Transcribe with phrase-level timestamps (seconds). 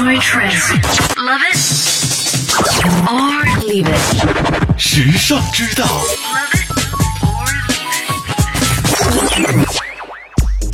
[0.00, 0.72] Enjoy trends.
[1.18, 1.58] Love it
[3.06, 4.78] or leave it.
[4.78, 5.84] 时尚之道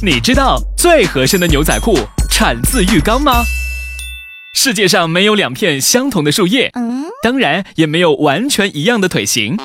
[0.00, 1.98] 你知道最合身的牛仔裤
[2.30, 3.42] 产自浴缸吗？
[4.54, 6.70] 世界上没有两片相同的树叶，
[7.20, 9.56] 当然也没有完全一样的腿型。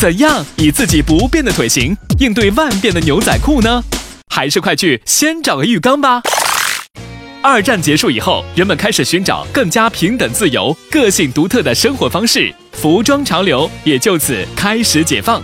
[0.00, 3.84] 怎样以自己不变的腿型应对万变的牛仔裤呢？
[4.30, 6.22] 还是快去先找个浴缸吧。
[7.42, 15.42] 二战结束以后，人们开始寻找更加平等、自由、个性独特的生活方式，服装潮流也就此开始解放。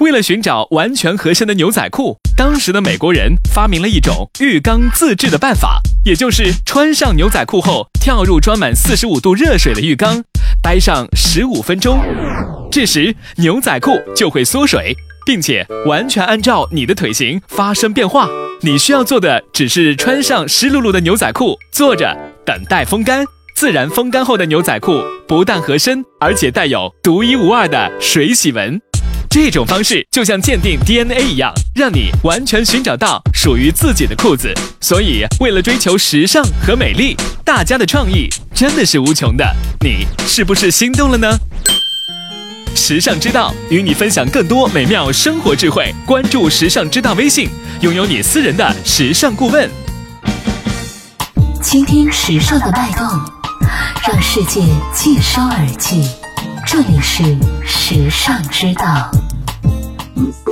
[0.00, 10.20] 为了寻找完全合身的牛仔裤，当时的美国人发明了一种浴缸自制的办法，也就是穿上牛仔裤后跳入装满四十五度热水的浴缸，
[10.60, 12.00] 待上十五分钟。
[12.72, 18.28] 这时牛仔裤就会缩水，并且完全按照你的腿型发生变化。
[18.60, 23.24] 你需要做的只是穿上湿漉漉的牛仔裤，坐着等待风干。
[23.54, 28.80] 自然风干后的牛仔裤不但合身，而且带有独一无二的水洗纹。
[29.30, 34.52] 这种方式就像鉴定 DNA 一样，让你完全寻找到属于自己的裤子。
[34.80, 39.44] 所以，为了追求时尚和美丽，大家的创意真的是无穷的。
[39.80, 41.36] 你是不是心动了呢？
[42.74, 47.48] 时尚之道与你分享更多美妙生活智慧，关注时尚之道微信，
[47.80, 49.70] 拥有你私人的时尚顾问。
[51.62, 53.06] 倾听时尚的脉动，
[54.06, 54.60] 让世界
[54.92, 56.08] 尽收耳际。
[56.66, 57.22] 这里是
[57.64, 59.10] 时尚之道。